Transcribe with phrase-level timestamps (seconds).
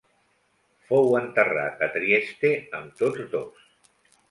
[0.87, 3.73] Fou enterrat a Trieste amb tots dos.